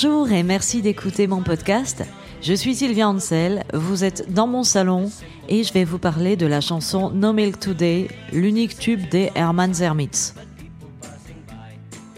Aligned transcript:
Bonjour 0.00 0.30
et 0.30 0.44
merci 0.44 0.80
d'écouter 0.80 1.26
mon 1.26 1.42
podcast. 1.42 2.04
Je 2.40 2.54
suis 2.54 2.76
Sylvia 2.76 3.08
Ansel, 3.08 3.64
vous 3.74 4.04
êtes 4.04 4.32
dans 4.32 4.46
mon 4.46 4.62
salon 4.62 5.10
et 5.48 5.64
je 5.64 5.72
vais 5.72 5.82
vous 5.82 5.98
parler 5.98 6.36
de 6.36 6.46
la 6.46 6.60
chanson 6.60 7.10
No 7.10 7.32
Milk 7.32 7.58
Today, 7.58 8.06
l'unique 8.32 8.78
tube 8.78 9.08
des 9.08 9.32
Herman 9.34 9.74
Zermitz. 9.74 10.36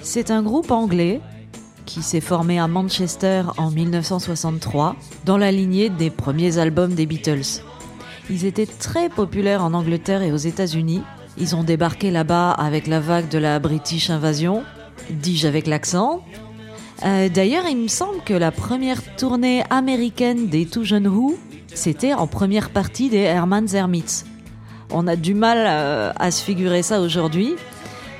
C'est 0.02 0.30
un 0.30 0.42
groupe 0.42 0.70
anglais 0.70 1.22
qui 1.86 2.02
s'est 2.02 2.20
formé 2.20 2.58
à 2.58 2.68
Manchester 2.68 3.44
en 3.56 3.70
1963 3.70 4.94
dans 5.24 5.38
la 5.38 5.50
lignée 5.50 5.88
des 5.88 6.10
premiers 6.10 6.58
albums 6.58 6.92
des 6.92 7.06
Beatles. 7.06 7.62
Ils 8.28 8.44
étaient 8.44 8.66
très 8.66 9.08
populaires 9.08 9.64
en 9.64 9.72
Angleterre 9.72 10.20
et 10.20 10.32
aux 10.32 10.36
États-Unis. 10.36 11.00
Ils 11.38 11.56
ont 11.56 11.64
débarqué 11.64 12.10
là-bas 12.10 12.50
avec 12.50 12.86
la 12.86 13.00
vague 13.00 13.30
de 13.30 13.38
la 13.38 13.58
British 13.58 14.10
Invasion, 14.10 14.64
dis-je 15.08 15.48
avec 15.48 15.66
l'accent. 15.66 16.22
Euh, 17.04 17.28
d'ailleurs, 17.30 17.64
il 17.68 17.78
me 17.78 17.88
semble 17.88 18.20
que 18.24 18.34
la 18.34 18.50
première 18.50 19.02
tournée 19.16 19.64
américaine 19.70 20.48
des 20.48 20.66
tout 20.66 20.84
jeunes 20.84 21.08
Who, 21.08 21.38
c'était 21.72 22.12
en 22.12 22.26
première 22.26 22.70
partie 22.70 23.08
des 23.08 23.18
Herman 23.18 23.66
Zermitz. 23.66 24.26
On 24.90 25.06
a 25.06 25.16
du 25.16 25.34
mal 25.34 25.58
euh, 25.60 26.12
à 26.16 26.30
se 26.30 26.42
figurer 26.42 26.82
ça 26.82 27.00
aujourd'hui, 27.00 27.54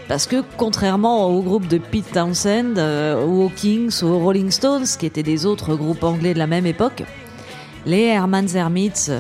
parce 0.09 0.27
que 0.27 0.43
contrairement 0.57 1.27
au 1.27 1.43
groupe 1.43 1.67
de 1.67 1.77
Pete 1.77 2.11
Townsend, 2.13 2.79
euh, 2.79 3.25
ou 3.27 3.43
aux 3.43 3.51
Kings, 3.51 4.03
ou 4.03 4.07
aux 4.07 4.19
Rolling 4.19 4.51
Stones, 4.51 4.87
qui 4.99 5.05
étaient 5.05 5.23
des 5.23 5.45
autres 5.45 5.75
groupes 5.75 6.05
anglais 6.05 6.33
de 6.33 6.39
la 6.39 6.47
même 6.47 6.67
époque, 6.67 7.03
les 7.85 8.05
Herman 8.05 8.49
Zermitz, 8.49 9.11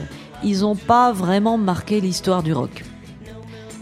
ils 0.43 0.61
n'ont 0.61 0.77
pas 0.77 1.13
vraiment 1.13 1.59
marqué 1.59 2.01
l'histoire 2.01 2.43
du 2.43 2.55
rock. 2.55 2.83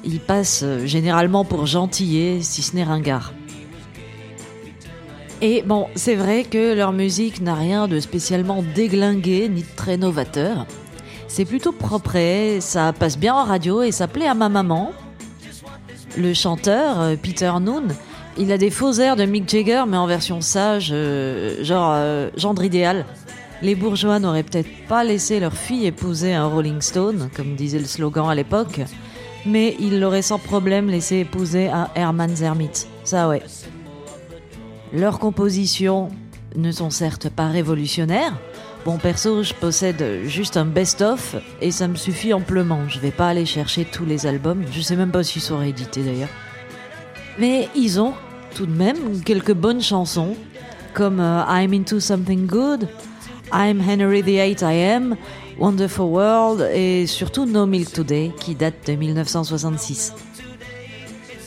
Ils 0.04 0.20
passent 0.20 0.64
généralement 0.86 1.44
pour 1.44 1.66
gentillés, 1.66 2.42
si 2.42 2.62
ce 2.62 2.74
n'est 2.74 2.84
ringards. 2.84 3.32
Et 5.40 5.62
bon, 5.62 5.86
c'est 5.94 6.16
vrai 6.16 6.42
que 6.42 6.74
leur 6.74 6.92
musique 6.92 7.40
n'a 7.40 7.54
rien 7.54 7.86
de 7.86 8.00
spécialement 8.00 8.64
déglingué 8.74 9.48
ni 9.48 9.62
de 9.62 9.76
très 9.76 9.96
novateur. 9.96 10.66
C'est 11.28 11.44
plutôt 11.44 11.70
propre, 11.70 12.58
ça 12.60 12.92
passe 12.92 13.16
bien 13.16 13.34
en 13.34 13.44
radio 13.44 13.82
et 13.82 13.92
ça 13.92 14.08
plaît 14.08 14.26
à 14.26 14.34
ma 14.34 14.48
maman. 14.48 14.92
Le 16.16 16.34
chanteur, 16.34 17.00
euh, 17.00 17.16
Peter 17.22 17.52
Noon, 17.60 17.84
il 18.36 18.50
a 18.50 18.58
des 18.58 18.70
faux 18.70 18.92
airs 18.94 19.14
de 19.14 19.24
Mick 19.24 19.48
Jagger, 19.48 19.84
mais 19.86 19.96
en 19.96 20.06
version 20.06 20.40
sage, 20.40 20.90
euh, 20.92 21.62
genre 21.62 21.92
euh, 21.94 22.30
gendre 22.36 22.64
idéal. 22.64 23.04
Les 23.62 23.76
bourgeois 23.76 24.18
n'auraient 24.18 24.42
peut-être 24.42 24.70
pas 24.88 25.04
laissé 25.04 25.38
leur 25.38 25.52
fille 25.52 25.86
épouser 25.86 26.34
un 26.34 26.46
Rolling 26.46 26.80
Stone, 26.80 27.30
comme 27.36 27.54
disait 27.54 27.78
le 27.78 27.84
slogan 27.84 28.28
à 28.28 28.34
l'époque, 28.34 28.80
mais 29.46 29.76
ils 29.78 30.00
l'auraient 30.00 30.22
sans 30.22 30.38
problème 30.38 30.88
laissé 30.88 31.18
épouser 31.18 31.68
un 31.68 31.88
Herman 31.94 32.34
Zermitt. 32.34 32.88
Ça 33.04 33.28
ouais. 33.28 33.42
Leurs 34.92 35.18
compositions 35.18 36.08
ne 36.56 36.72
sont 36.72 36.90
certes 36.90 37.28
pas 37.28 37.48
révolutionnaires. 37.48 38.38
Bon, 38.84 38.96
perso, 38.96 39.42
je 39.42 39.52
possède 39.52 40.22
juste 40.24 40.56
un 40.56 40.64
best-of 40.64 41.36
et 41.60 41.70
ça 41.70 41.88
me 41.88 41.96
suffit 41.96 42.32
amplement. 42.32 42.88
Je 42.88 42.98
vais 43.00 43.10
pas 43.10 43.28
aller 43.28 43.44
chercher 43.44 43.84
tous 43.84 44.06
les 44.06 44.26
albums. 44.26 44.64
Je 44.72 44.80
sais 44.80 44.96
même 44.96 45.10
pas 45.10 45.22
s'ils 45.22 45.42
sont 45.42 45.58
réédités 45.58 46.02
d'ailleurs. 46.02 46.30
Mais 47.38 47.68
ils 47.76 48.00
ont 48.00 48.14
tout 48.54 48.66
de 48.66 48.72
même 48.72 49.22
quelques 49.24 49.52
bonnes 49.52 49.82
chansons, 49.82 50.34
comme 50.94 51.20
euh, 51.20 51.42
I'm 51.48 51.72
Into 51.74 52.00
Something 52.00 52.46
Good, 52.46 52.88
I'm 53.52 53.80
Henry 53.80 54.22
VIII 54.22 54.56
I 54.62 54.90
Am, 54.90 55.16
Wonderful 55.58 56.06
World 56.06 56.70
et 56.72 57.06
surtout 57.06 57.44
No 57.44 57.66
Milk 57.66 57.92
Today 57.92 58.32
qui 58.40 58.54
date 58.54 58.86
de 58.86 58.94
1966. 58.94 60.14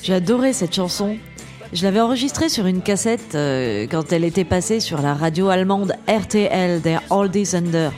J'ai 0.04 0.14
adoré 0.14 0.54
cette 0.54 0.76
chanson 0.76 1.18
je 1.74 1.84
l'avais 1.84 2.02
enregistrée 2.02 2.50
sur 2.50 2.66
une 2.66 2.82
cassette 2.82 3.36
euh, 3.36 3.88
quand 3.90 4.12
elle 4.12 4.24
était 4.24 4.44
passée 4.44 4.80
sur 4.80 5.02
la 5.02 5.14
radio 5.14 5.48
allemande 5.48 5.94
RTL, 6.08 6.82
der 6.82 7.02
Sender, 7.46 7.90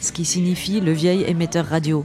ce 0.00 0.12
qui 0.12 0.24
signifie 0.24 0.80
le 0.80 0.92
vieil 0.92 1.24
émetteur 1.24 1.66
radio. 1.66 2.04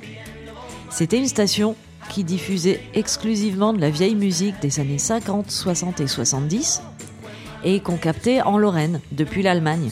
C'était 0.90 1.18
une 1.18 1.28
station 1.28 1.76
qui 2.10 2.24
diffusait 2.24 2.82
exclusivement 2.94 3.74
de 3.74 3.80
la 3.80 3.90
vieille 3.90 4.16
musique 4.16 4.60
des 4.62 4.80
années 4.80 4.98
50, 4.98 5.50
60 5.50 6.02
et 6.02 6.08
70 6.08 6.82
et 7.64 7.80
qu'on 7.80 7.98
captait 7.98 8.42
en 8.42 8.58
Lorraine 8.58 9.00
depuis 9.12 9.42
l'Allemagne. 9.42 9.92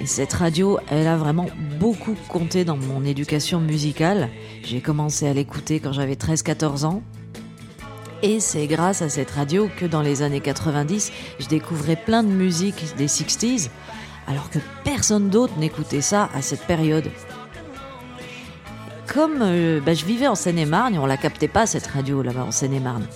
Et 0.00 0.06
cette 0.06 0.32
radio, 0.32 0.78
elle 0.90 1.06
a 1.06 1.16
vraiment 1.16 1.46
beaucoup 1.78 2.16
compté 2.28 2.64
dans 2.64 2.76
mon 2.76 3.04
éducation 3.04 3.60
musicale. 3.60 4.28
J'ai 4.62 4.80
commencé 4.80 5.26
à 5.26 5.32
l'écouter 5.32 5.80
quand 5.80 5.92
j'avais 5.92 6.14
13-14 6.14 6.84
ans 6.84 7.02
et 8.22 8.40
c'est 8.40 8.66
grâce 8.66 9.02
à 9.02 9.08
cette 9.08 9.30
radio 9.30 9.68
que 9.76 9.86
dans 9.86 10.02
les 10.02 10.22
années 10.22 10.40
90, 10.40 11.12
je 11.38 11.46
découvrais 11.46 11.96
plein 11.96 12.22
de 12.22 12.28
musique 12.28 12.96
des 12.96 13.06
60s, 13.06 13.70
alors 14.26 14.50
que 14.50 14.58
personne 14.84 15.28
d'autre 15.28 15.58
n'écoutait 15.58 16.00
ça 16.00 16.28
à 16.34 16.42
cette 16.42 16.66
période. 16.66 17.10
Comme 19.12 19.40
euh, 19.42 19.80
bah, 19.80 19.94
je 19.94 20.04
vivais 20.04 20.26
en 20.26 20.34
Seine-et-Marne, 20.34 20.98
on 20.98 21.06
la 21.06 21.16
captait 21.16 21.48
pas 21.48 21.66
cette 21.66 21.86
radio 21.86 22.22
là-bas 22.22 22.44
en 22.44 22.50
Seine-et-Marne. 22.50 23.06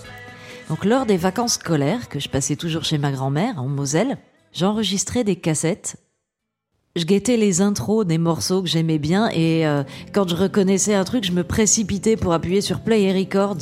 Donc 0.69 0.85
lors 0.85 1.05
des 1.05 1.17
vacances 1.17 1.53
scolaires, 1.53 2.09
que 2.09 2.19
je 2.19 2.29
passais 2.29 2.55
toujours 2.55 2.83
chez 2.83 2.97
ma 2.97 3.11
grand-mère 3.11 3.61
en 3.61 3.67
Moselle, 3.67 4.17
j'enregistrais 4.53 5.23
des 5.23 5.35
cassettes 5.35 5.97
je 6.95 7.05
guettais 7.05 7.37
les 7.37 7.61
intros 7.61 8.05
des 8.05 8.17
morceaux 8.17 8.61
que 8.61 8.67
j'aimais 8.67 8.97
bien 8.97 9.29
et 9.29 9.65
euh, 9.65 9.83
quand 10.11 10.27
je 10.27 10.35
reconnaissais 10.35 10.95
un 10.95 11.03
truc, 11.03 11.23
je 11.23 11.31
me 11.31 11.43
précipitais 11.43 12.17
pour 12.17 12.33
appuyer 12.33 12.61
sur 12.61 12.81
play 12.81 13.03
et 13.03 13.13
record 13.13 13.57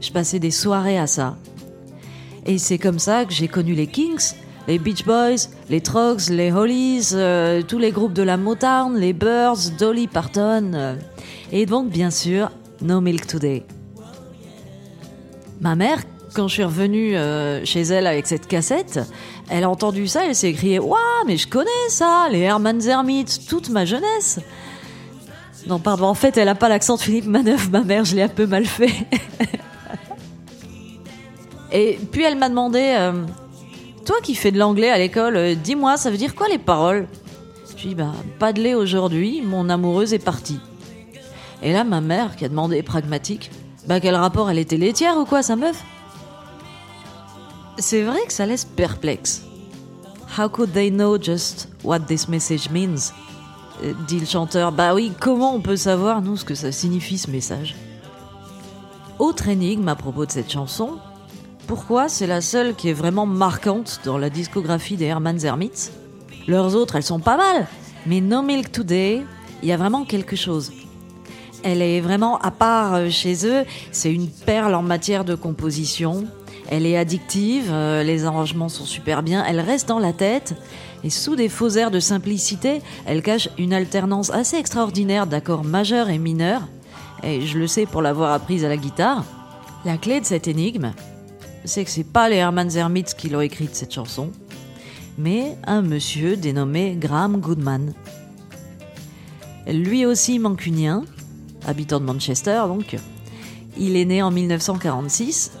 je 0.00 0.10
passais 0.12 0.38
des 0.38 0.50
soirées 0.50 0.98
à 0.98 1.06
ça. 1.06 1.36
Et 2.46 2.58
c'est 2.58 2.78
comme 2.78 2.98
ça 2.98 3.24
que 3.24 3.32
j'ai 3.32 3.48
connu 3.48 3.74
les 3.74 3.86
Kings, 3.86 4.34
les 4.68 4.78
Beach 4.78 5.04
Boys, 5.04 5.48
les 5.70 5.80
Trogs, 5.80 6.28
les 6.30 6.52
Hollies, 6.52 7.10
euh, 7.14 7.62
tous 7.62 7.78
les 7.78 7.90
groupes 7.90 8.12
de 8.12 8.22
la 8.22 8.36
Motown, 8.36 8.96
les 8.96 9.12
Birds, 9.12 9.70
Dolly 9.78 10.06
Parton, 10.06 10.72
euh, 10.74 10.94
et 11.52 11.66
donc 11.66 11.88
bien 11.88 12.10
sûr 12.10 12.50
No 12.82 13.00
Milk 13.00 13.26
Today. 13.26 13.64
Ma 15.60 15.74
mère, 15.74 15.98
quand 16.34 16.48
je 16.48 16.54
suis 16.54 16.64
revenue 16.64 17.16
euh, 17.16 17.64
chez 17.64 17.82
elle 17.82 18.06
avec 18.06 18.26
cette 18.26 18.46
cassette, 18.46 19.00
elle 19.50 19.64
a 19.64 19.70
entendu 19.70 20.06
ça, 20.06 20.26
elle 20.26 20.34
s'est 20.34 20.52
criée 20.52 20.78
Waouh, 20.78 20.98
mais 21.26 21.36
je 21.36 21.48
connais 21.48 21.88
ça, 21.88 22.28
les 22.30 22.40
Herman 22.40 22.80
Zermitt, 22.80 23.46
toute 23.48 23.70
ma 23.70 23.84
jeunesse. 23.84 24.38
Non, 25.66 25.78
pardon, 25.78 26.04
en 26.04 26.14
fait, 26.14 26.36
elle 26.36 26.48
a 26.48 26.54
pas 26.54 26.68
l'accent 26.68 26.96
de 26.96 27.00
Philippe 27.00 27.26
Manœuvre, 27.26 27.68
ma 27.70 27.82
mère, 27.82 28.04
je 28.04 28.14
l'ai 28.14 28.22
un 28.22 28.28
peu 28.28 28.46
mal 28.46 28.64
fait. 28.64 28.92
Et 31.72 31.98
puis 32.10 32.24
elle 32.24 32.36
m'a 32.38 32.48
demandé 32.48 32.94
euh, 32.98 33.24
Toi 34.04 34.16
qui 34.22 34.34
fais 34.34 34.50
de 34.50 34.58
l'anglais 34.58 34.90
à 34.90 34.98
l'école, 34.98 35.36
euh, 35.36 35.54
dis-moi, 35.54 35.96
ça 35.96 36.10
veut 36.10 36.16
dire 36.16 36.34
quoi 36.34 36.48
les 36.48 36.58
paroles? 36.58 37.08
Je 37.76 37.84
lui 37.84 37.92
ai 37.92 37.94
Bah, 37.94 38.12
pas 38.38 38.52
de 38.52 38.60
lait 38.62 38.74
aujourd'hui, 38.74 39.42
mon 39.42 39.68
amoureuse 39.68 40.14
est 40.14 40.18
partie. 40.18 40.60
Et 41.62 41.72
là, 41.72 41.84
ma 41.84 42.00
mère, 42.00 42.36
qui 42.36 42.44
a 42.44 42.48
demandé 42.48 42.82
pragmatique 42.82 43.50
Bah, 43.86 44.00
quel 44.00 44.14
rapport 44.14 44.50
Elle 44.50 44.58
était 44.58 44.76
laitière 44.76 45.16
ou 45.18 45.24
quoi, 45.24 45.42
sa 45.42 45.56
meuf? 45.56 45.82
C'est 47.78 48.02
vrai 48.02 48.18
que 48.26 48.32
ça 48.32 48.46
laisse 48.46 48.64
perplexe. 48.64 49.44
How 50.36 50.48
could 50.48 50.72
they 50.72 50.90
know 50.90 51.20
just 51.20 51.68
what 51.84 52.00
this 52.00 52.28
message 52.28 52.70
means? 52.70 53.12
Euh, 53.84 53.92
dit 54.08 54.18
le 54.18 54.26
chanteur. 54.26 54.72
Bah 54.72 54.94
oui, 54.94 55.12
comment 55.20 55.54
on 55.54 55.60
peut 55.60 55.76
savoir, 55.76 56.22
nous, 56.22 56.36
ce 56.36 56.44
que 56.44 56.54
ça 56.54 56.72
signifie 56.72 57.18
ce 57.18 57.30
message? 57.30 57.76
Autre 59.18 59.48
énigme 59.48 59.88
à 59.88 59.94
propos 59.96 60.26
de 60.26 60.30
cette 60.32 60.50
chanson, 60.50 60.98
pourquoi 61.68 62.08
c'est 62.08 62.26
la 62.26 62.40
seule 62.40 62.74
qui 62.74 62.88
est 62.88 62.94
vraiment 62.94 63.26
marquante 63.26 64.00
dans 64.02 64.16
la 64.16 64.30
discographie 64.30 64.96
des 64.96 65.04
Herman 65.04 65.38
Zermitz. 65.38 65.92
Leurs 66.48 66.74
autres, 66.74 66.96
elles 66.96 67.02
sont 67.02 67.20
pas 67.20 67.36
mal, 67.36 67.66
mais 68.06 68.22
No 68.22 68.40
Milk 68.40 68.72
Today, 68.72 69.22
il 69.62 69.68
y 69.68 69.72
a 69.72 69.76
vraiment 69.76 70.06
quelque 70.06 70.34
chose. 70.34 70.72
Elle 71.62 71.82
est 71.82 72.00
vraiment 72.00 72.38
à 72.38 72.50
part 72.50 72.94
euh, 72.94 73.10
chez 73.10 73.46
eux, 73.46 73.64
c'est 73.92 74.12
une 74.12 74.28
perle 74.28 74.74
en 74.74 74.82
matière 74.82 75.26
de 75.26 75.34
composition. 75.34 76.24
Elle 76.70 76.86
est 76.86 76.96
addictive, 76.96 77.68
euh, 77.70 78.02
les 78.02 78.24
arrangements 78.24 78.70
sont 78.70 78.86
super 78.86 79.22
bien, 79.22 79.44
elle 79.44 79.60
reste 79.60 79.88
dans 79.88 79.98
la 79.98 80.14
tête, 80.14 80.54
et 81.04 81.10
sous 81.10 81.36
des 81.36 81.50
faux 81.50 81.70
airs 81.70 81.90
de 81.90 82.00
simplicité, 82.00 82.80
elle 83.04 83.20
cache 83.20 83.50
une 83.58 83.74
alternance 83.74 84.30
assez 84.30 84.56
extraordinaire 84.56 85.26
d'accords 85.26 85.64
majeurs 85.64 86.08
et 86.08 86.18
mineurs, 86.18 86.62
et 87.22 87.42
je 87.42 87.58
le 87.58 87.66
sais 87.66 87.84
pour 87.84 88.00
l'avoir 88.00 88.32
apprise 88.32 88.64
à 88.64 88.68
la 88.68 88.78
guitare. 88.78 89.24
La 89.84 89.98
clé 89.98 90.20
de 90.20 90.24
cette 90.26 90.48
énigme, 90.48 90.92
c'est 91.64 91.84
que 91.84 91.90
c'est 91.90 92.04
pas 92.04 92.28
les 92.28 92.36
Herman 92.36 92.70
Zermitz 92.70 93.14
qui 93.14 93.28
l'ont 93.28 93.40
écrite 93.40 93.74
cette 93.74 93.92
chanson, 93.92 94.30
mais 95.16 95.56
un 95.66 95.82
monsieur 95.82 96.36
dénommé 96.36 96.96
Graham 96.98 97.40
Goodman. 97.40 97.94
Lui 99.66 100.06
aussi 100.06 100.38
mancunien, 100.38 101.04
habitant 101.66 102.00
de 102.00 102.04
Manchester 102.04 102.62
donc. 102.68 102.96
Il 103.76 103.96
est 103.96 104.04
né 104.04 104.22
en 104.22 104.30
1946 104.30 105.52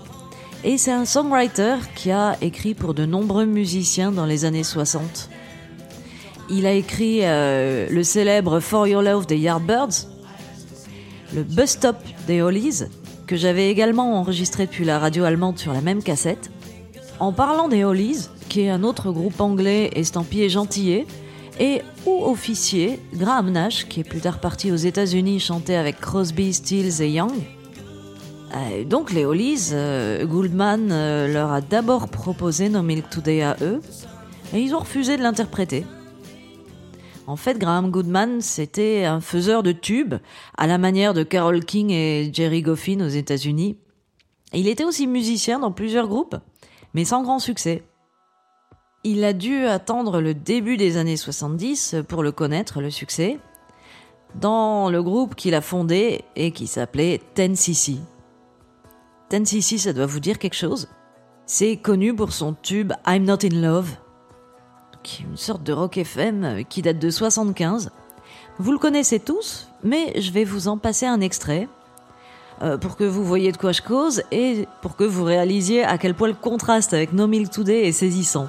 et 0.64 0.76
c'est 0.76 0.92
un 0.92 1.04
songwriter 1.04 1.76
qui 1.94 2.10
a 2.10 2.36
écrit 2.40 2.74
pour 2.74 2.94
de 2.94 3.06
nombreux 3.06 3.46
musiciens 3.46 4.10
dans 4.10 4.26
les 4.26 4.44
années 4.44 4.64
60. 4.64 5.30
Il 6.50 6.66
a 6.66 6.72
écrit 6.72 7.20
euh, 7.22 7.86
le 7.90 8.02
célèbre 8.02 8.58
For 8.60 8.88
Your 8.88 9.02
Love 9.02 9.26
des 9.26 9.36
Yardbirds, 9.36 10.08
le 11.34 11.42
Bus 11.42 11.70
Stop 11.70 11.96
des 12.26 12.40
Hollies 12.40 12.84
que 13.28 13.36
j'avais 13.36 13.70
également 13.70 14.18
enregistré 14.18 14.66
depuis 14.66 14.86
la 14.86 14.98
radio 14.98 15.24
allemande 15.24 15.58
sur 15.58 15.72
la 15.74 15.82
même 15.82 16.02
cassette. 16.02 16.50
En 17.20 17.32
parlant 17.32 17.68
des 17.68 17.84
Hollies, 17.84 18.28
qui 18.48 18.62
est 18.62 18.70
un 18.70 18.82
autre 18.82 19.12
groupe 19.12 19.40
anglais 19.40 19.90
estampillé 19.94 20.48
gentillet, 20.48 21.06
et 21.60 21.82
ou 22.06 22.24
officier, 22.24 22.98
Graham 23.14 23.50
Nash, 23.50 23.86
qui 23.86 24.00
est 24.00 24.04
plus 24.04 24.20
tard 24.20 24.40
parti 24.40 24.72
aux 24.72 24.76
États-Unis 24.76 25.40
chanter 25.40 25.76
avec 25.76 26.00
Crosby, 26.00 26.54
Stills 26.54 27.02
et 27.02 27.10
Young. 27.10 27.32
Euh, 28.54 28.84
donc 28.84 29.12
les 29.12 29.26
Hollies, 29.26 29.70
euh, 29.72 30.24
Goldman 30.24 30.88
euh, 30.90 31.28
leur 31.30 31.52
a 31.52 31.60
d'abord 31.60 32.08
proposé 32.08 32.70
No 32.70 32.82
Milk 32.82 33.10
Today 33.10 33.42
à 33.42 33.56
eux, 33.60 33.82
et 34.54 34.60
ils 34.60 34.74
ont 34.74 34.80
refusé 34.80 35.18
de 35.18 35.22
l'interpréter. 35.22 35.84
En 37.28 37.36
fait, 37.36 37.58
Graham 37.58 37.90
Goodman, 37.90 38.40
c'était 38.40 39.04
un 39.04 39.20
faiseur 39.20 39.62
de 39.62 39.72
tubes, 39.72 40.14
à 40.56 40.66
la 40.66 40.78
manière 40.78 41.12
de 41.12 41.22
Carole 41.22 41.62
King 41.62 41.90
et 41.90 42.30
Jerry 42.32 42.62
Goffin 42.62 43.02
aux 43.02 43.08
États-Unis. 43.08 43.76
Il 44.54 44.66
était 44.66 44.84
aussi 44.84 45.06
musicien 45.06 45.58
dans 45.58 45.70
plusieurs 45.70 46.08
groupes, 46.08 46.36
mais 46.94 47.04
sans 47.04 47.22
grand 47.22 47.38
succès. 47.38 47.82
Il 49.04 49.24
a 49.24 49.34
dû 49.34 49.66
attendre 49.66 50.22
le 50.22 50.32
début 50.32 50.78
des 50.78 50.96
années 50.96 51.18
70 51.18 51.96
pour 52.08 52.22
le 52.22 52.32
connaître, 52.32 52.80
le 52.80 52.90
succès, 52.90 53.38
dans 54.34 54.88
le 54.88 55.02
groupe 55.02 55.34
qu'il 55.34 55.54
a 55.54 55.60
fondé 55.60 56.22
et 56.34 56.50
qui 56.52 56.66
s'appelait 56.66 57.20
Ten 57.34 57.54
cc 57.54 57.98
10 59.30 59.44
cc 59.44 59.76
ça 59.76 59.92
doit 59.92 60.06
vous 60.06 60.20
dire 60.20 60.38
quelque 60.38 60.56
chose? 60.56 60.88
C'est 61.44 61.76
connu 61.76 62.16
pour 62.16 62.32
son 62.32 62.54
tube 62.54 62.94
I'm 63.06 63.24
Not 63.24 63.44
in 63.44 63.60
Love, 63.60 63.98
une 65.20 65.36
sorte 65.36 65.62
de 65.62 65.72
rock 65.72 65.98
FM 65.98 66.44
euh, 66.44 66.62
qui 66.62 66.82
date 66.82 66.98
de 66.98 67.10
75. 67.10 67.90
Vous 68.58 68.72
le 68.72 68.78
connaissez 68.78 69.20
tous, 69.20 69.68
mais 69.84 70.20
je 70.20 70.30
vais 70.32 70.44
vous 70.44 70.68
en 70.68 70.78
passer 70.78 71.06
un 71.06 71.20
extrait 71.20 71.68
euh, 72.62 72.76
pour 72.76 72.96
que 72.96 73.04
vous 73.04 73.24
voyez 73.24 73.52
de 73.52 73.56
quoi 73.56 73.72
je 73.72 73.82
cause 73.82 74.22
et 74.32 74.66
pour 74.82 74.96
que 74.96 75.04
vous 75.04 75.24
réalisiez 75.24 75.84
à 75.84 75.96
quel 75.98 76.14
point 76.14 76.28
le 76.28 76.34
contraste 76.34 76.92
avec 76.92 77.12
No 77.12 77.26
Milk 77.26 77.50
Today 77.50 77.88
est 77.88 77.92
saisissant. 77.92 78.48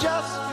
Just 0.00 0.49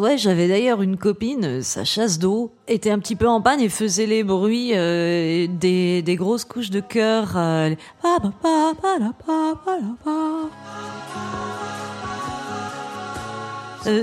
ouais, 0.00 0.18
j'avais 0.18 0.48
d'ailleurs 0.48 0.82
une 0.82 0.96
copine, 0.96 1.62
sa 1.62 1.84
chasse 1.84 2.18
d'eau 2.18 2.52
était 2.66 2.90
un 2.90 2.98
petit 2.98 3.16
peu 3.16 3.28
en 3.28 3.40
panne 3.40 3.60
et 3.60 3.68
faisait 3.68 4.06
les 4.06 4.24
bruits 4.24 4.72
euh, 4.74 5.46
des, 5.48 6.02
des, 6.02 6.16
grosses 6.16 6.44
couches 6.44 6.70
de 6.70 6.80
cœur. 6.80 7.36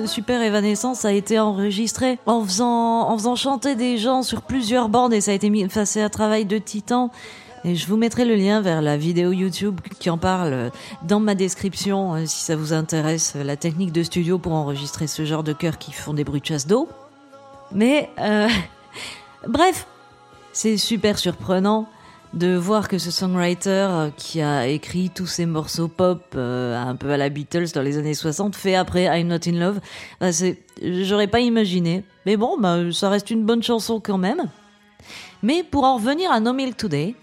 Super 0.06 0.42
Evanescence 0.42 1.06
a 1.06 1.12
été 1.12 1.40
enregistré 1.40 2.18
en 2.26 2.44
faisant, 2.44 3.10
en 3.10 3.18
faisant 3.18 3.36
chanter 3.36 3.76
des 3.76 3.98
gens 3.98 4.24
sur 4.24 4.42
plusieurs 4.42 4.90
bandes 4.90 5.14
et 5.14 5.22
ça 5.22 5.32
a 5.32 5.34
été 5.34 5.50
mis, 5.50 5.64
enfin 5.66 5.86
c'est 5.86 6.02
un 6.02 6.10
travail 6.10 6.46
de 6.46 6.58
titan. 6.58 7.12
Et 7.64 7.76
je 7.76 7.88
vous 7.88 7.98
mettrai 7.98 8.26
le 8.26 8.36
lien 8.36 8.62
vers 8.62 8.82
la 8.82 8.98
vidéo 8.98 9.32
YouTube 9.32 9.82
qui 10.00 10.10
en 10.10 10.18
parle 10.18 10.72
dans 11.04 11.20
ma 11.20 11.36
description 11.36 12.16
euh, 12.16 12.26
si 12.26 12.40
ça 12.40 12.56
vous 12.56 12.74
intéresse, 12.74 13.34
euh, 13.36 13.44
la 13.44 13.58
technique 13.58 13.92
de 13.92 14.04
studio 14.04 14.38
pour 14.38 14.54
enregistrer 14.54 15.08
ce 15.08 15.26
genre 15.26 15.44
de 15.44 15.54
chœurs 15.54 15.78
qui 15.78 15.92
font 15.92 16.14
des 16.14 16.24
bruits 16.24 16.42
de 16.42 16.46
chasse 16.46 16.68
d'eau. 16.68 16.88
Mais 17.72 18.10
euh, 18.20 18.48
bref, 19.48 19.88
c'est 20.54 20.78
super 20.78 21.18
surprenant 21.18 21.90
de 22.34 22.56
voir 22.56 22.90
que 22.90 22.98
ce 22.98 23.10
songwriter 23.10 24.10
qui 24.18 24.42
a 24.42 24.68
écrit 24.68 25.10
tous 25.10 25.26
ces 25.26 25.46
morceaux 25.46 25.88
pop 25.88 26.36
un 26.36 26.96
peu 26.96 27.10
à 27.12 27.18
la 27.18 27.30
Beatles 27.30 27.72
dans 27.74 27.82
les 27.82 27.98
années 27.98 28.14
60 28.14 28.54
fait 28.54 28.76
après 28.76 29.06
I'm 29.06 29.28
Not 29.28 29.48
in 29.48 29.54
Love. 29.54 29.80
J'aurais 30.82 31.28
pas 31.28 31.40
imaginé. 31.40 32.04
Mais 32.26 32.36
bon, 32.36 32.58
bah, 32.60 32.80
ça 32.92 33.10
reste 33.10 33.32
une 33.32 33.46
bonne 33.46 33.64
chanson 33.64 34.02
quand 34.02 34.18
même. 34.18 34.44
Mais 35.42 35.64
pour 35.64 35.86
en 35.86 35.96
revenir 35.96 36.30
à 36.30 36.42
No 36.42 36.52
Milk 36.52 36.76
Today, 36.76 37.16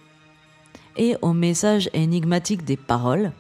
et 0.96 1.16
au 1.22 1.32
message 1.32 1.90
énigmatique 1.92 2.64
des 2.64 2.76
paroles. 2.76 3.32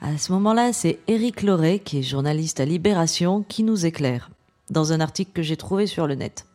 À 0.00 0.18
ce 0.18 0.32
moment-là, 0.32 0.72
c'est 0.72 0.98
Éric 1.08 1.42
Loret, 1.42 1.78
qui 1.78 1.98
est 1.98 2.02
journaliste 2.02 2.60
à 2.60 2.64
Libération, 2.64 3.42
qui 3.48 3.62
nous 3.62 3.86
éclaire 3.86 4.30
dans 4.70 4.92
un 4.92 5.00
article 5.00 5.32
que 5.32 5.42
j'ai 5.42 5.56
trouvé 5.56 5.86
sur 5.86 6.06
le 6.06 6.14
net. 6.14 6.46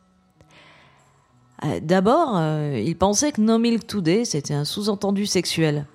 Euh, 1.65 1.79
d'abord, 1.81 2.37
euh, 2.37 2.81
il 2.83 2.95
pensait 2.95 3.31
que 3.31 3.41
No 3.41 3.57
Milk 3.57 3.85
Today, 3.85 4.25
c'était 4.25 4.53
un 4.53 4.65
sous-entendu 4.65 5.25
sexuel. 5.25 5.85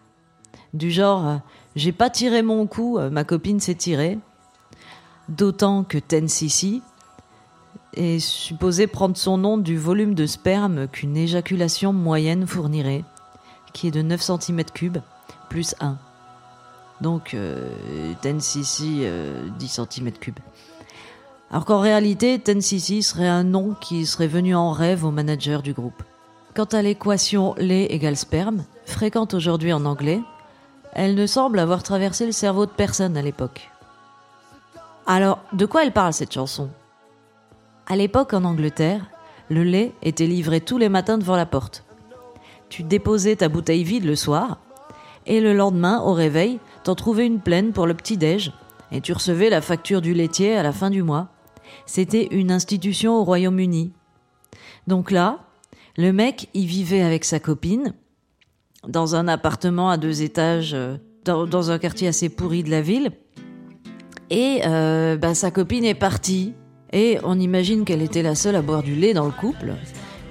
Du 0.72 0.90
genre, 0.90 1.26
euh, 1.26 1.37
j'ai 1.76 1.92
pas 1.92 2.10
tiré 2.10 2.42
mon 2.42 2.66
coup, 2.66 2.98
ma 3.10 3.25
copine 3.25 3.60
s'est 3.60 3.75
tirée. 3.75 4.19
D'autant 5.28 5.84
que 5.84 5.98
Ten 5.98 6.28
Sissi 6.28 6.82
est 7.94 8.19
supposé 8.19 8.87
prendre 8.87 9.16
son 9.16 9.38
nom 9.38 9.58
du 9.58 9.78
volume 9.78 10.14
de 10.14 10.26
sperme 10.26 10.88
qu'une 10.88 11.16
éjaculation 11.16 11.92
moyenne 11.92 12.46
fournirait 12.46 13.04
qui 13.75 13.88
est 13.88 13.91
de 13.91 14.00
9 14.00 14.19
cm3 14.19 15.03
plus 15.50 15.75
1. 15.81 15.99
Donc 17.03 17.35
euh, 17.35 17.69
10 18.23 18.41
cc 18.41 19.11
10 19.59 19.79
cm3. 19.79 20.32
Alors 21.50 21.67
qu'en 21.67 21.81
réalité, 21.81 22.38
10 22.38 22.62
cc 22.62 23.03
serait 23.03 23.29
un 23.29 23.44
nom 23.44 23.76
qui 23.79 24.06
serait 24.06 24.26
venu 24.26 24.55
en 24.55 24.73
rêve 24.73 25.05
au 25.05 25.11
manager 25.11 25.61
du 25.61 25.75
groupe. 25.75 26.03
Quant 26.55 26.65
à 26.65 26.82
l'équation 26.82 27.55
lait 27.59 27.87
égale 27.87 28.17
sperme, 28.17 28.65
fréquente 28.87 29.35
aujourd'hui 29.35 29.73
en 29.73 29.85
anglais, 29.85 30.21
elle 30.93 31.16
ne 31.16 31.26
semble 31.26 31.59
avoir 31.59 31.83
traversé 31.83 32.26
le 32.26 32.33
cerveau 32.33 32.66
de 32.66 32.71
personne 32.71 33.16
à 33.16 33.23
l'époque. 33.23 33.71
Alors, 35.07 35.40
de 35.52 35.66
quoi 35.66 35.85
elle 35.85 35.93
parle 35.93 36.12
cette 36.12 36.33
chanson? 36.33 36.71
À 37.87 37.97
l'époque 37.97 38.33
en 38.33 38.45
Angleterre, 38.45 39.04
le 39.50 39.64
lait 39.64 39.93
était 40.02 40.26
livré 40.26 40.61
tous 40.61 40.78
les 40.78 40.88
matins 40.88 41.19
devant 41.19 41.37
la 41.37 41.45
porte 41.45 41.85
tu 42.75 42.83
déposais 42.83 43.37
ta 43.37 43.49
bouteille 43.49 43.85
vide 43.85 44.04
le 44.04 44.16
soir, 44.16 44.59
et 45.26 45.40
le 45.40 45.54
lendemain, 45.54 46.00
au 46.00 46.12
réveil, 46.12 46.59
t'en 46.83 46.97
trouvais 46.97 47.25
une 47.25 47.38
pleine 47.38 47.71
pour 47.73 47.87
le 47.87 47.95
petit-déj, 47.95 48.52
et 48.90 49.00
tu 49.00 49.12
recevais 49.12 49.49
la 49.49 49.61
facture 49.61 50.02
du 50.02 50.12
laitier 50.12 50.57
à 50.57 50.64
la 50.64 50.73
fin 50.73 50.90
du 50.90 51.04
mois. 51.04 51.28
C'était 51.87 52.26
une 52.33 52.50
institution 52.50 53.16
au 53.16 53.23
Royaume-Uni. 53.23 53.93
Donc 54.88 55.12
là, 55.12 55.38
le 55.97 56.12
mec, 56.12 56.49
il 56.52 56.66
vivait 56.66 57.02
avec 57.02 57.25
sa 57.25 57.38
copine, 57.38 57.95
dans 58.88 59.14
un 59.14 59.28
appartement 59.28 59.88
à 59.88 59.97
deux 59.97 60.23
étages, 60.23 60.75
euh, 60.75 60.97
dans, 61.25 61.71
un 61.71 61.78
quartier 61.78 62.09
assez 62.09 62.28
pourri 62.28 62.64
de 62.64 62.73
la 62.73 62.81
ville, 62.81 63.12
et 64.31 64.62
euh, 64.66 65.16
bah, 65.16 65.37
sa 65.37 65.52
copine 65.52 65.85
est 65.85 65.95
partie, 65.95 66.54
et 66.93 67.19
on 67.23 67.38
imagine 67.38 67.85
qu'elle 67.85 68.02
était 68.02 68.25
la 68.25 68.35
seule 68.35 68.57
à 68.57 68.62
boire 68.62 68.83
du 68.83 68.97
lait 68.97 69.14
dans 69.14 69.26
le 69.26 69.31
couple, 69.31 69.75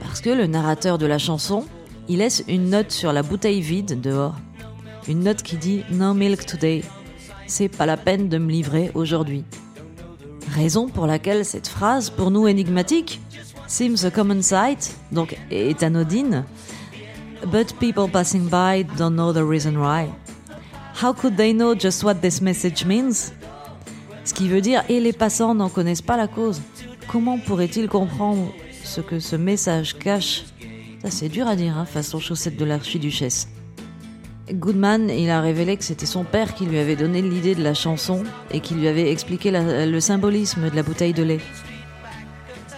parce 0.01 0.19
que 0.19 0.29
le 0.29 0.45
narrateur 0.45 0.97
de 0.97 1.05
la 1.05 1.17
chanson, 1.17 1.63
il 2.09 2.17
laisse 2.17 2.43
une 2.47 2.69
note 2.69 2.91
sur 2.91 3.13
la 3.13 3.23
bouteille 3.23 3.61
vide 3.61 4.01
dehors. 4.01 4.35
Une 5.07 5.23
note 5.23 5.43
qui 5.43 5.57
dit 5.57 5.83
No 5.91 6.13
milk 6.13 6.45
today. 6.45 6.83
C'est 7.47 7.69
pas 7.69 7.85
la 7.85 7.97
peine 7.97 8.29
de 8.29 8.37
me 8.37 8.51
livrer 8.51 8.91
aujourd'hui. 8.93 9.43
Raison 10.51 10.87
pour 10.87 11.07
laquelle 11.07 11.45
cette 11.45 11.67
phrase, 11.67 12.09
pour 12.09 12.31
nous 12.31 12.47
énigmatique, 12.47 13.21
seems 13.67 14.05
a 14.05 14.11
common 14.11 14.41
sight, 14.41 14.95
donc 15.11 15.37
est 15.51 15.81
anodine. 15.83 16.45
But 17.47 17.73
people 17.79 18.09
passing 18.09 18.49
by 18.49 18.85
don't 18.97 19.15
know 19.15 19.33
the 19.33 19.43
reason 19.43 19.77
why. 19.77 20.07
How 21.01 21.13
could 21.13 21.35
they 21.35 21.53
know 21.53 21.75
just 21.75 22.03
what 22.03 22.15
this 22.15 22.41
message 22.41 22.85
means? 22.85 23.33
Ce 24.23 24.33
qui 24.33 24.47
veut 24.47 24.61
dire, 24.61 24.83
et 24.87 25.01
les 25.01 25.11
passants 25.11 25.53
n'en 25.55 25.69
connaissent 25.69 26.01
pas 26.01 26.15
la 26.15 26.27
cause. 26.27 26.61
Comment 27.07 27.37
pourraient-ils 27.37 27.89
comprendre 27.89 28.53
ce 28.83 29.01
que 29.01 29.19
ce 29.19 29.35
message 29.35 29.97
cache? 29.97 30.45
C'est 31.09 31.29
dur 31.29 31.47
à 31.47 31.55
dire, 31.55 31.77
hein, 31.77 31.85
façon 31.85 32.19
chaussette 32.19 32.57
de 32.57 32.65
l'archiduchesse. 32.65 33.47
Goodman, 34.51 35.09
il 35.09 35.29
a 35.29 35.41
révélé 35.41 35.77
que 35.77 35.83
c'était 35.83 36.05
son 36.05 36.23
père 36.23 36.53
qui 36.53 36.65
lui 36.65 36.77
avait 36.77 36.95
donné 36.95 37.21
l'idée 37.21 37.55
de 37.55 37.63
la 37.63 37.73
chanson 37.73 38.23
et 38.51 38.59
qui 38.59 38.73
lui 38.73 38.87
avait 38.87 39.09
expliqué 39.09 39.51
le 39.51 39.99
symbolisme 39.99 40.69
de 40.69 40.75
la 40.75 40.83
bouteille 40.83 41.13
de 41.13 41.23
lait. 41.23 41.39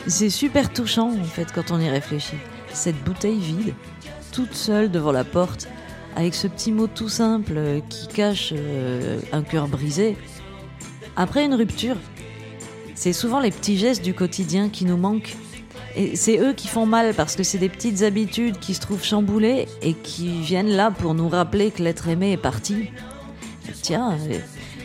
C'est 0.08 0.30
super 0.30 0.72
touchant 0.72 1.12
en 1.12 1.24
fait 1.24 1.52
quand 1.52 1.72
on 1.72 1.80
y 1.80 1.90
réfléchit. 1.90 2.38
Cette 2.72 3.04
bouteille 3.04 3.40
vide, 3.40 3.74
toute 4.32 4.54
seule 4.54 4.92
devant 4.92 5.12
la 5.12 5.24
porte, 5.24 5.68
avec 6.16 6.36
ce 6.36 6.48
petit 6.48 6.72
mot 6.72 6.88
tout 6.88 7.10
simple 7.10 7.82
qui 7.90 8.08
cache 8.08 8.54
euh, 8.56 9.20
un 9.32 9.42
cœur 9.42 9.68
brisé. 9.68 10.16
Après 11.16 11.46
une 11.46 11.56
rupture, 11.56 11.98
c'est 12.94 13.14
souvent 13.14 13.40
les 13.40 13.52
petits 13.52 13.78
gestes 13.78 14.04
du 14.04 14.14
quotidien 14.14 14.70
qui 14.70 14.86
nous 14.86 14.98
manquent. 14.98 15.36
Et 15.96 16.16
c'est 16.16 16.38
eux 16.40 16.54
qui 16.54 16.68
font 16.68 16.86
mal 16.86 17.14
parce 17.14 17.36
que 17.36 17.44
c'est 17.44 17.58
des 17.58 17.70
petites 17.70 18.02
habitudes 18.02 18.60
qui 18.60 18.74
se 18.74 18.82
trouvent 18.82 19.04
chamboulées 19.04 19.68
et 19.82 19.94
qui 19.94 20.42
viennent 20.42 20.76
là 20.76 20.92
pour 20.92 21.14
nous 21.14 21.30
rappeler 21.30 21.72
que 21.72 21.82
l'être 21.82 22.10
aimé 22.10 22.34
est 22.34 22.38
parti. 22.38 22.90
Tiens, 23.82 24.18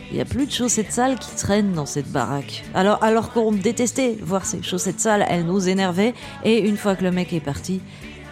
il 0.09 0.15
n'y 0.15 0.21
a 0.21 0.25
plus 0.25 0.45
de 0.45 0.51
chaussettes 0.51 0.91
sales 0.91 1.19
qui 1.19 1.35
traînent 1.35 1.73
dans 1.73 1.85
cette 1.85 2.09
baraque. 2.09 2.63
Alors, 2.73 3.03
alors 3.03 3.31
qu'on 3.31 3.51
détestait 3.51 4.17
voir 4.21 4.45
ces 4.45 4.63
chaussettes 4.63 4.99
sales, 5.01 5.25
elles 5.27 5.45
nous 5.45 5.67
énervaient. 5.67 6.13
Et 6.45 6.59
une 6.59 6.77
fois 6.77 6.95
que 6.95 7.03
le 7.03 7.11
mec 7.11 7.33
est 7.33 7.41
parti, 7.41 7.81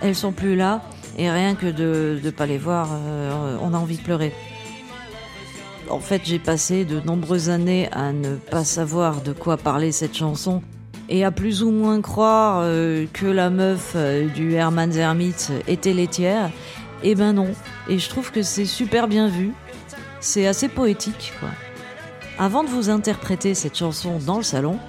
elles 0.01 0.15
sont 0.15 0.31
plus 0.31 0.55
là. 0.55 0.81
Et 1.17 1.29
rien 1.29 1.55
que 1.55 1.67
de 1.67 2.19
ne 2.23 2.29
pas 2.29 2.45
les 2.45 2.57
voir, 2.57 2.89
euh, 2.93 3.57
on 3.61 3.73
a 3.73 3.77
envie 3.77 3.97
de 3.97 4.03
pleurer. 4.03 4.33
En 5.89 5.99
fait, 5.99 6.21
j'ai 6.23 6.39
passé 6.39 6.85
de 6.85 7.01
nombreuses 7.01 7.49
années 7.49 7.89
à 7.91 8.13
ne 8.13 8.35
pas 8.35 8.63
savoir 8.63 9.21
de 9.21 9.33
quoi 9.33 9.57
parler 9.57 9.91
cette 9.91 10.15
chanson 10.15 10.61
et 11.09 11.25
à 11.25 11.31
plus 11.31 11.63
ou 11.63 11.71
moins 11.71 12.01
croire 12.01 12.59
euh, 12.61 13.05
que 13.11 13.25
la 13.25 13.49
meuf 13.49 13.93
euh, 13.95 14.27
du 14.27 14.53
Herman's 14.53 14.95
Hermit 14.95 15.35
était 15.67 15.93
laitière. 15.93 16.51
Eh 17.03 17.15
ben 17.15 17.33
non. 17.33 17.47
Et 17.89 17.99
je 17.99 18.09
trouve 18.09 18.31
que 18.31 18.43
c'est 18.43 18.65
super 18.65 19.07
bien 19.07 19.27
vu. 19.27 19.51
C'est 20.21 20.47
assez 20.47 20.67
poétique, 20.69 21.33
quoi. 21.39 21.49
Avant 22.37 22.63
de 22.63 22.69
vous 22.69 22.89
interpréter 22.89 23.53
cette 23.53 23.77
chanson 23.77 24.19
dans 24.25 24.37
le 24.37 24.43
salon, 24.43 24.79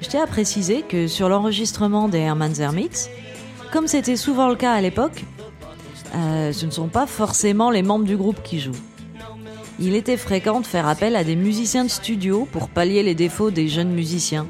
je 0.00 0.08
tiens 0.08 0.22
à 0.22 0.26
préciser 0.26 0.82
que 0.82 1.06
sur 1.06 1.28
l'enregistrement 1.28 2.08
des 2.08 2.18
Herman's 2.18 2.58
Hermits, 2.58 3.08
comme 3.72 3.86
c'était 3.86 4.16
souvent 4.16 4.48
le 4.48 4.54
cas 4.54 4.72
à 4.72 4.80
l'époque, 4.80 5.24
euh, 6.14 6.52
ce 6.52 6.64
ne 6.64 6.70
sont 6.70 6.88
pas 6.88 7.06
forcément 7.06 7.70
les 7.70 7.82
membres 7.82 8.06
du 8.06 8.16
groupe 8.16 8.42
qui 8.42 8.60
jouent 8.60 8.72
il 9.80 9.94
était 9.94 10.18
fréquent 10.18 10.60
de 10.60 10.66
faire 10.66 10.86
appel 10.86 11.16
à 11.16 11.24
des 11.24 11.36
musiciens 11.36 11.84
de 11.84 11.90
studio 11.90 12.46
pour 12.52 12.68
pallier 12.68 13.02
les 13.02 13.14
défauts 13.14 13.50
des 13.50 13.66
jeunes 13.66 13.92
musiciens. 13.92 14.46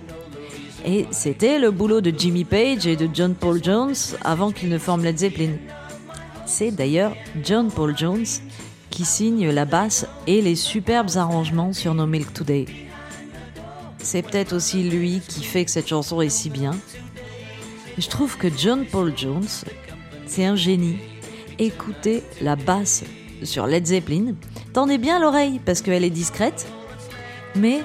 Et 0.84 1.06
c'était 1.10 1.58
le 1.58 1.70
boulot 1.70 2.00
de 2.00 2.12
Jimmy 2.16 2.44
Page 2.44 2.86
et 2.86 2.96
de 2.96 3.08
John 3.12 3.34
Paul 3.34 3.62
Jones 3.62 3.94
avant 4.22 4.50
qu'ils 4.50 4.68
ne 4.68 4.78
forment 4.78 5.04
Led 5.04 5.18
Zeppelin. 5.18 5.52
C'est 6.46 6.70
d'ailleurs 6.70 7.14
John 7.42 7.70
Paul 7.70 7.96
Jones 7.96 8.26
qui 8.90 9.04
signe 9.04 9.50
la 9.50 9.64
basse 9.64 10.06
et 10.26 10.42
les 10.42 10.56
superbes 10.56 11.10
arrangements 11.16 11.72
sur 11.72 11.94
No 11.94 12.06
Milk 12.06 12.32
Today. 12.32 12.66
C'est 13.98 14.22
peut-être 14.22 14.54
aussi 14.54 14.82
lui 14.82 15.20
qui 15.26 15.44
fait 15.44 15.64
que 15.64 15.70
cette 15.70 15.88
chanson 15.88 16.20
est 16.20 16.30
si 16.30 16.50
bien. 16.50 16.76
Je 17.98 18.08
trouve 18.08 18.36
que 18.36 18.48
John 18.56 18.84
Paul 18.86 19.12
Jones, 19.16 19.46
c'est 20.26 20.44
un 20.44 20.56
génie. 20.56 20.96
Écoutez 21.58 22.22
la 22.40 22.56
basse 22.56 23.04
sur 23.42 23.66
Led 23.66 23.86
Zeppelin, 23.86 24.34
Tendez 24.72 24.98
bien 24.98 25.18
l'oreille 25.18 25.60
parce 25.64 25.82
qu'elle 25.82 26.04
est 26.04 26.10
discrète, 26.10 26.66
mais 27.56 27.80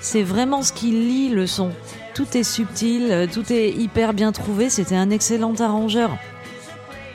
c'est 0.00 0.22
vraiment 0.22 0.62
ce 0.62 0.72
qui 0.72 0.90
lie 0.90 1.30
le 1.30 1.46
son. 1.46 1.70
Tout 2.16 2.34
est 2.34 2.44
subtil, 2.44 3.28
tout 3.30 3.52
est 3.52 3.68
hyper 3.70 4.14
bien 4.14 4.32
trouvé, 4.32 4.70
c'était 4.70 4.96
un 4.96 5.10
excellent 5.10 5.54
arrangeur. 5.56 6.16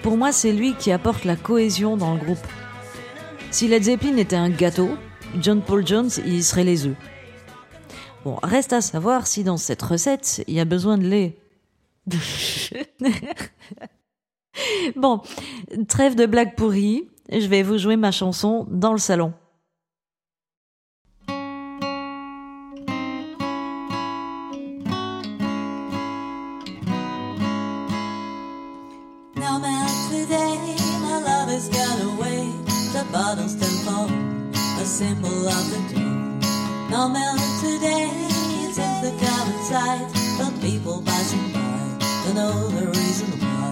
Pour 0.04 0.16
moi, 0.16 0.32
c'est 0.32 0.52
lui 0.52 0.76
qui 0.76 0.92
apporte 0.92 1.26
la 1.26 1.36
cohésion 1.36 1.98
dans 1.98 2.14
le 2.14 2.20
groupe. 2.20 2.46
Si 3.50 3.68
Led 3.68 3.82
Zeppelin 3.82 4.18
était 4.18 4.36
un 4.36 4.52
gâteau, 4.52 4.92
John 5.42 5.64
Paul 5.64 5.88
Jones 5.88 6.12
y 6.24 6.44
serait 6.44 6.64
les 6.64 6.86
œufs. 6.86 6.96
Bon, 8.24 8.38
reste 8.44 8.74
à 8.74 8.82
savoir 8.82 9.26
si 9.26 9.44
dans 9.44 9.58
cette 9.58 9.82
recette, 9.82 10.44
il 10.48 10.54
y 10.54 10.60
a 10.60 10.66
besoin 10.66 11.00
de 11.00 11.08
lait. 11.08 11.36
bon, 14.96 15.22
trêve 15.88 16.14
de 16.14 16.28
blagues 16.28 16.54
pourries 16.56 17.08
je 17.32 17.48
vais 17.48 17.64
vous 17.64 17.80
jouer 17.80 17.96
ma 17.96 18.12
chanson 18.12 18.68
dans 18.70 18.92
le 18.92 19.00
salon. 19.00 19.34
Symbol 35.02 35.48
of 35.48 35.66
the 35.72 35.96
doom. 35.96 36.40
Now 36.92 37.08
man 37.08 37.36
today, 37.60 38.08
it 38.66 38.72
seems 38.76 39.00
the 39.02 39.14
common 39.26 39.60
sight, 39.70 40.08
but 40.38 40.54
people 40.62 41.02
passing 41.02 41.48
by 41.54 41.72
don't 42.24 42.36
know 42.36 42.68
the 42.78 42.86
reason 42.86 43.30
why. 43.42 43.72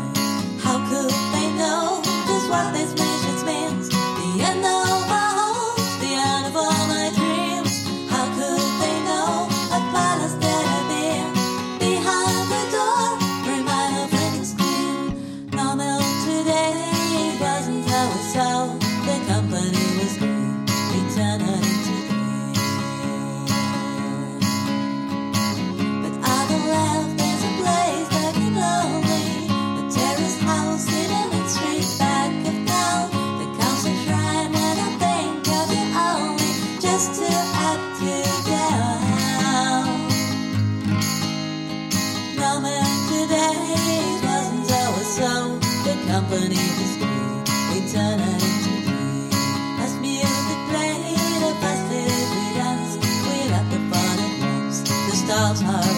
How 0.65 0.77
could 0.89 1.13
they 1.33 1.47
know 1.59 2.01
just 2.29 2.49
what 2.49 2.73
this 2.73 2.91
message 2.95 3.08
the 55.49 55.55
stars 55.55 55.88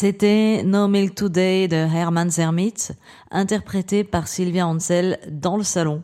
C'était 0.00 0.62
No 0.64 0.88
Milk 0.88 1.14
Today 1.14 1.68
de 1.68 1.76
Herman 1.76 2.30
Zermitz, 2.30 2.92
interprété 3.30 4.02
par 4.02 4.28
Sylvia 4.28 4.66
Ansel 4.66 5.20
dans 5.30 5.58
le 5.58 5.62
salon. 5.62 6.02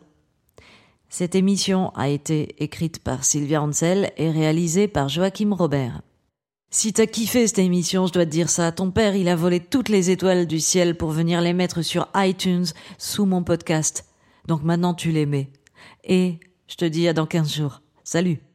Cette 1.09 1.33
émission 1.33 1.89
a 1.95 2.07
été 2.07 2.63
écrite 2.63 2.99
par 2.99 3.23
Sylvia 3.23 3.59
Ansel 3.59 4.11
et 4.17 4.29
réalisée 4.29 4.87
par 4.87 5.09
Joachim 5.09 5.51
Robert. 5.51 6.03
Si 6.69 6.93
t'as 6.93 7.07
kiffé 7.07 7.47
cette 7.47 7.57
émission, 7.57 8.05
je 8.05 8.13
dois 8.13 8.25
te 8.27 8.29
dire 8.29 8.51
ça. 8.51 8.71
Ton 8.71 8.91
père, 8.91 9.15
il 9.15 9.29
a 9.29 9.35
volé 9.35 9.59
toutes 9.59 9.89
les 9.89 10.11
étoiles 10.11 10.45
du 10.45 10.59
ciel 10.59 10.95
pour 10.95 11.09
venir 11.09 11.41
les 11.41 11.53
mettre 11.53 11.81
sur 11.81 12.07
iTunes 12.13 12.67
sous 12.99 13.25
mon 13.25 13.41
podcast. 13.41 14.05
Donc 14.47 14.61
maintenant 14.61 14.93
tu 14.93 15.09
les 15.09 15.25
mets. 15.25 15.49
Et 16.03 16.39
je 16.67 16.75
te 16.75 16.85
dis 16.85 17.07
à 17.07 17.13
dans 17.13 17.25
15 17.25 17.51
jours. 17.51 17.81
Salut 18.03 18.46